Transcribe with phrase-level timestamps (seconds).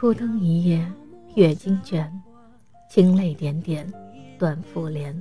[0.00, 0.90] 枯灯一夜，
[1.34, 2.10] 月经卷，
[2.88, 3.86] 清泪点点，
[4.38, 5.14] 断复联。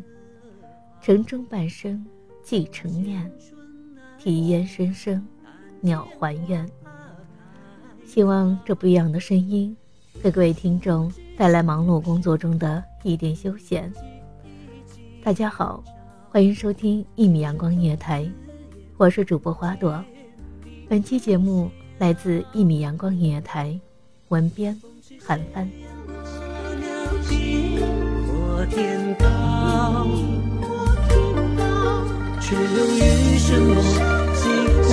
[1.02, 2.06] 城中半生，
[2.42, 3.30] 寄成念。
[4.18, 5.22] 啼烟声声，
[5.82, 6.66] 鸟还愿。
[8.06, 9.76] 希望这不一样的声音，
[10.24, 13.92] 给各位听众带来忙碌工作中的一点休闲。
[15.22, 15.84] 大家好，
[16.30, 18.26] 欢迎收听一米阳光音乐台，
[18.96, 20.02] 我是主播花朵。
[20.88, 23.78] 本期节目来自一米阳光音乐台。
[24.30, 24.80] 文编
[25.26, 25.70] 韩帆。
[32.42, 32.62] 却又
[32.96, 33.76] 余生梦
[34.34, 34.42] 几
[34.82, 34.88] 乎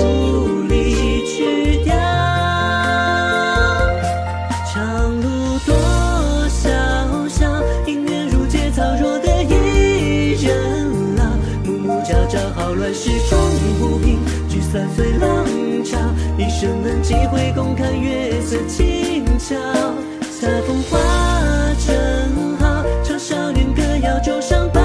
[0.69, 1.97] 离去掉。
[4.71, 4.75] 长
[5.23, 5.75] 路多
[6.51, 6.69] 萧
[7.29, 11.25] 萧，姻缘如芥草，弱的一人老。
[11.65, 13.39] 暮暮朝朝，好乱世终
[13.79, 14.19] 不平，
[14.67, 15.47] 聚散随浪
[15.85, 15.97] 潮。
[16.37, 19.55] 一生能几回，共看月色清悄。
[20.39, 20.99] 恰逢花
[21.87, 24.81] 正好，唱少年歌谣，桌上白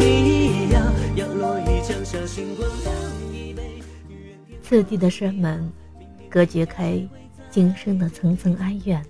[0.00, 0.80] 一摇，
[1.16, 2.94] 摇落一江小星光亮
[3.32, 3.82] 一杯。
[4.62, 5.70] 次第的山门，
[6.30, 7.06] 隔绝开
[7.50, 9.04] 今生的层层哀怨。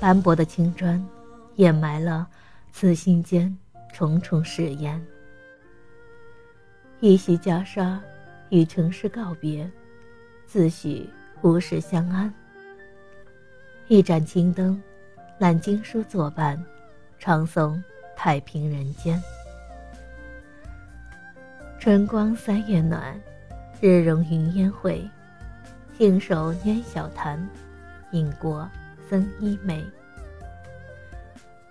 [0.00, 1.02] 斑驳的青砖，
[1.56, 2.26] 掩埋了
[2.72, 3.56] 此心间
[3.94, 5.00] 重重誓言。
[7.00, 7.98] 一袭袈裟，
[8.52, 9.68] 与城市告别。
[10.44, 11.06] 自诩
[11.40, 12.32] 无事相安。
[13.88, 14.80] 一盏青灯，
[15.38, 16.62] 揽经书作伴，
[17.18, 17.82] 唱诵
[18.14, 19.20] 太平人间。
[21.80, 23.18] 春光三月暖，
[23.80, 25.02] 日融云烟晦。
[25.96, 27.48] 信手拈小潭，
[28.10, 28.68] 饮过
[29.08, 29.82] 僧衣美。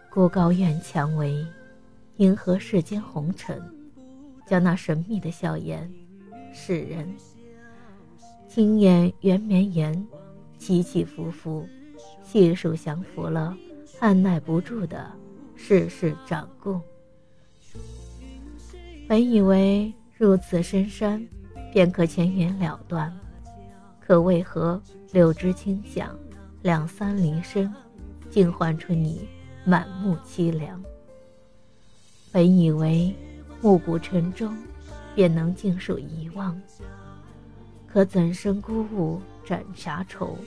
[0.09, 1.45] 孤高院蔷薇，
[2.17, 3.61] 迎合世间红尘，
[4.47, 5.87] 将那神秘的笑颜
[6.53, 7.07] 世人。
[8.47, 10.07] 青眼圆绵延，
[10.57, 11.67] 起起伏伏，
[12.23, 13.55] 细数降服了
[13.99, 15.09] 按耐不住的
[15.55, 16.79] 世事掌故。
[19.07, 21.25] 本以为入此深山，
[21.71, 23.17] 便可前缘了断，
[23.99, 24.81] 可为何
[25.11, 26.17] 柳枝轻响，
[26.61, 27.73] 两三离声，
[28.29, 29.27] 竟唤出你
[29.65, 30.83] 满目凄凉？
[32.31, 33.15] 本以为
[33.61, 34.55] 暮鼓晨钟，
[35.15, 36.59] 便能尽数遗忘。
[37.91, 40.37] 可怎生孤鹜展霞愁，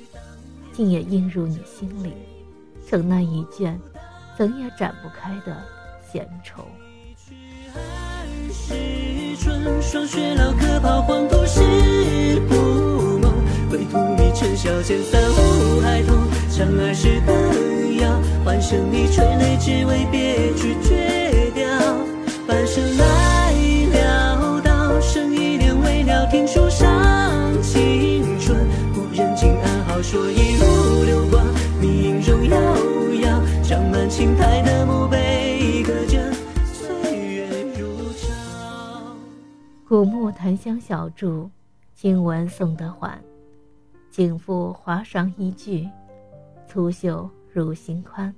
[0.72, 2.14] 竟也映入你心里，
[2.88, 3.78] 成那一卷
[4.36, 5.62] 怎也展不开的
[6.10, 6.66] 闲愁。
[9.80, 11.60] 霜雪老客抛黄土是
[12.48, 12.54] 不
[13.18, 13.32] 梦，
[13.68, 16.16] 归途一尘笑间三五孩童，
[16.50, 20.74] 唱儿时的谣，欢声里垂泪，只为别去
[40.44, 41.50] 檀香小筑，
[41.94, 43.18] 经闻送得缓。
[44.10, 45.88] 景复华裳一句，
[46.68, 48.30] 粗袖入心宽。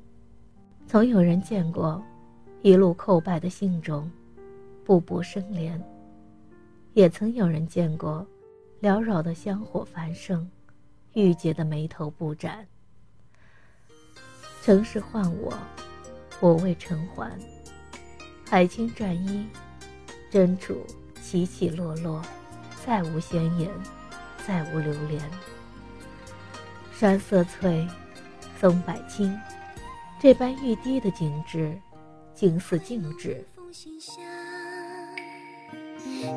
[0.87, 2.01] 曾有人见过
[2.63, 4.09] 一路叩拜的信中，
[4.85, 5.81] 步步生莲；
[6.93, 8.25] 也曾有人见过
[8.81, 10.49] 缭绕的香火繁盛。
[11.15, 12.65] 郁结的眉头不展，
[14.63, 15.53] 城市唤我，
[16.39, 17.29] 我为尘寰。
[18.49, 19.45] 海清转衣，
[20.31, 20.77] 真楚
[21.29, 22.23] 起起落落，
[22.87, 23.69] 再无闲言，
[24.47, 25.21] 再无流连。
[26.97, 27.85] 山色翠，
[28.61, 29.37] 松柏青，
[30.21, 31.77] 这般欲滴的景致，
[32.33, 33.45] 近似静止。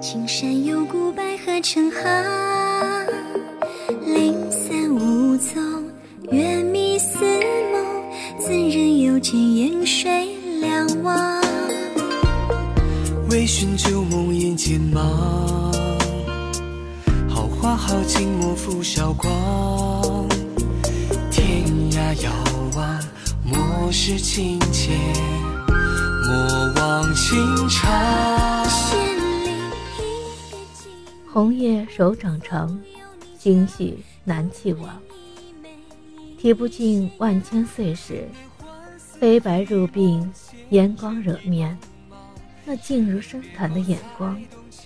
[0.01, 3.05] 青山有古白河成行，
[4.07, 5.87] 零散无踪，
[6.31, 7.23] 月迷似
[7.71, 11.48] 梦，怎人又见烟水两望？
[13.29, 15.01] 微醺旧梦眼渐茫，
[17.29, 20.27] 好花好景莫负韶光。
[21.29, 22.31] 天涯遥
[22.75, 22.99] 望，
[23.45, 24.93] 莫失情切，
[26.25, 27.37] 莫忘情
[27.69, 28.67] 长。
[31.31, 32.81] 红叶手掌长，
[33.37, 34.89] 心绪难弃往。
[36.39, 38.27] 提不尽万千岁时，
[38.97, 40.27] 飞白入鬓，
[40.71, 41.77] 烟光惹面。
[42.71, 44.39] 那静如深潭的眼光，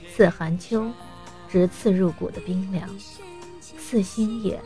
[0.08, 0.90] 似寒秋，
[1.50, 2.88] 直刺入骨的冰凉；
[3.60, 4.58] 似星野，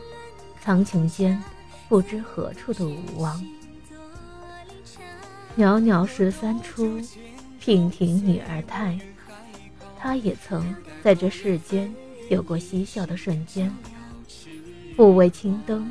[0.60, 1.42] 苍穹间
[1.88, 3.44] 不知何处的无望。
[5.56, 7.00] 袅袅十三出，
[7.60, 8.96] 娉婷女儿态。
[9.98, 10.72] 他也曾
[11.02, 11.92] 在这世间
[12.30, 13.74] 有过嬉笑的瞬间，
[14.96, 15.90] 不为青灯，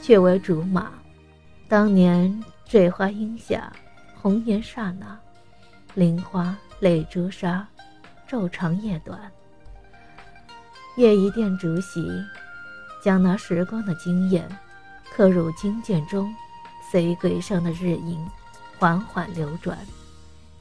[0.00, 0.92] 却为竹马。
[1.66, 3.72] 当年坠花荫下，
[4.14, 5.18] 红颜刹那。
[5.94, 7.68] 菱花泪朱砂，
[8.26, 9.20] 昼长夜短。
[10.96, 12.02] 夜一殿烛席，
[13.04, 14.48] 将那时光的惊艳
[15.14, 16.34] 刻入金卷中，
[16.90, 18.26] 随轨上的日影
[18.78, 19.78] 缓缓流转，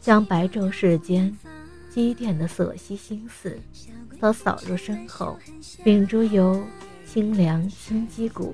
[0.01, 1.33] 将白昼世间
[1.89, 3.57] 积淀的所惜心思
[4.19, 5.39] 都扫入身后。
[5.81, 6.61] 秉烛游，
[7.05, 8.53] 清凉心肌骨，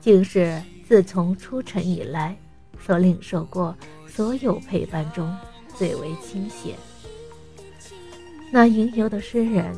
[0.00, 2.36] 竟是自从出尘以来
[2.80, 3.76] 所领受过
[4.08, 5.32] 所有陪伴中。
[5.78, 6.74] 最为清闲。
[8.50, 9.76] 那吟游的诗人，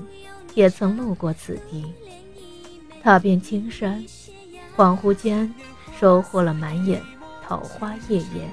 [0.54, 1.84] 也曾路过此地，
[3.02, 4.04] 踏遍青山，
[4.76, 5.52] 恍惚间
[5.98, 7.02] 收获了满眼
[7.46, 8.48] 桃花叶叶。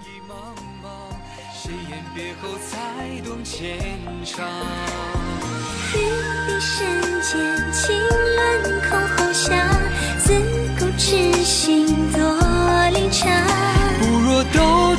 [5.94, 7.98] 玉笛深间，轻
[8.36, 9.68] 乱空红霞，
[10.20, 10.34] 自
[10.80, 13.65] 古痴心多离茶。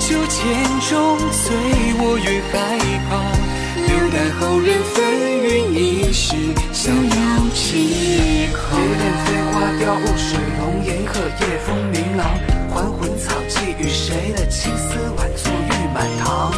[0.07, 1.51] 酒千盅，醉
[1.99, 2.79] 我越害
[3.11, 3.19] 怕。
[3.75, 5.03] 留待后人纷
[5.43, 6.37] 纭一时，
[6.73, 7.11] 逍遥
[7.53, 7.75] 痴
[8.55, 8.79] 狂。
[8.79, 12.23] 蝶恋飞花凋雾水龙吟鹤，夜风明朗。
[12.71, 16.53] 还魂草寄与谁的青丝挽作玉满堂？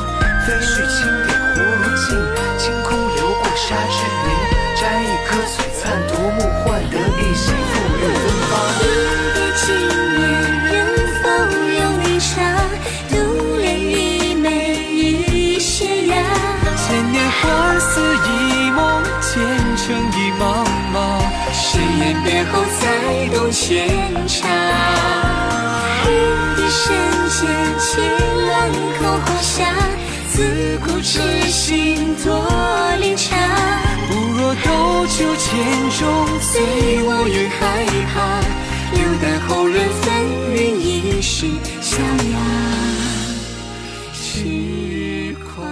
[23.68, 24.48] 才懂牵肠，
[26.06, 26.10] 玉
[26.56, 26.86] 笛深
[27.28, 27.44] 间，
[27.78, 27.86] 轻
[28.46, 28.48] 乱
[28.96, 29.58] 空后下，
[30.30, 31.20] 自古痴
[31.50, 32.26] 心多
[32.98, 33.36] 离茶。
[34.08, 35.50] 不若斗酒千
[35.98, 36.00] 中，
[36.40, 36.62] 随
[37.02, 38.40] 我越害怕，
[38.96, 40.06] 留待后人纷
[40.54, 41.46] 纭一时，
[41.82, 42.36] 逍遥
[44.14, 45.68] 痴狂。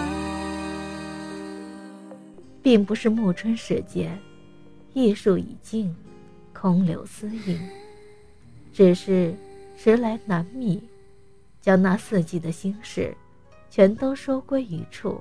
[2.62, 4.10] 并不是暮春时节，
[4.92, 5.96] 艺术已尽。
[6.58, 7.60] 空留思影，
[8.76, 9.34] 只是
[9.74, 10.78] 时来难觅，
[11.62, 13.16] 将那四季的心事，
[13.70, 15.18] 全都收归一处，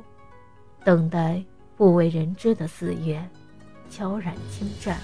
[0.84, 1.42] 等待
[1.78, 3.26] 不为人知的四月，
[3.90, 5.00] 悄然侵占。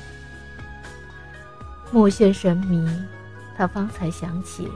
[1.94, 2.86] 目眩神迷，
[3.56, 4.68] 他方才想起，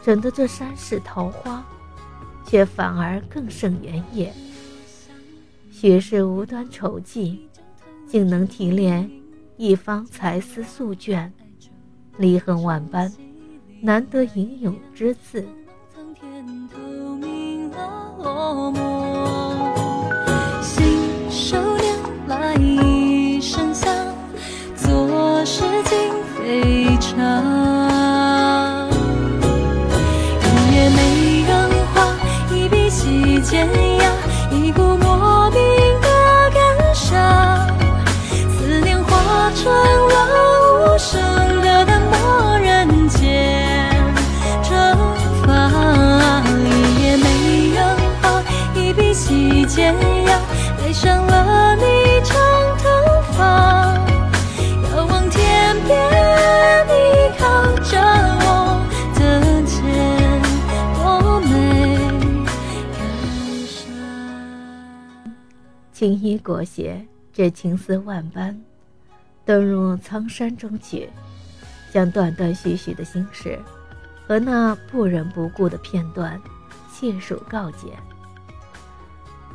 [0.00, 1.66] 怎得这山是桃花，
[2.46, 4.32] 却反而更胜原野。
[5.72, 7.36] 许是无端愁寂，
[8.06, 9.10] 竟能提炼。
[9.56, 11.32] 一方才思素卷，
[12.16, 13.12] 离恨万般，
[13.80, 15.46] 难得吟咏之字。
[33.42, 34.01] 信
[66.02, 67.00] 青衣裹挟，
[67.32, 68.60] 这情丝万般。
[69.44, 71.08] 登入苍山中去，
[71.92, 73.56] 将断断续续的心事
[74.26, 76.42] 和那不忍不顾的片段，
[76.90, 77.96] 细数告解。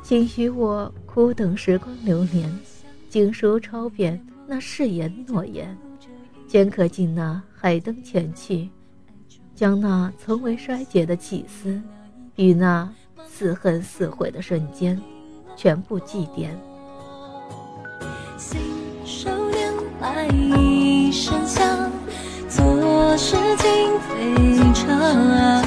[0.02, 2.50] 请许我苦等时光流年，
[3.10, 5.78] 经书抄遍那誓言诺言，
[6.48, 8.70] 镌刻进那海灯前去，
[9.54, 11.82] 将那从未衰竭的起思，
[12.38, 12.90] 与那
[13.28, 14.98] 似恨似悔的瞬间，
[15.58, 16.50] 全部祭奠。
[20.32, 21.92] 一声响，
[22.48, 25.67] 左是情非常。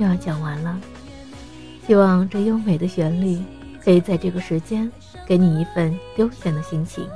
[0.00, 0.80] 又要讲完了。
[1.86, 3.42] 希望这优美的旋律
[3.84, 4.90] 可以在这个时间
[5.26, 7.06] 给你一份悠闲的心情。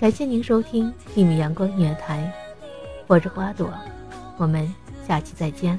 [0.00, 2.32] 感谢您收听一米阳光音乐台，
[3.06, 3.70] 我是花朵，
[4.38, 4.72] 我们
[5.06, 5.78] 下期再见。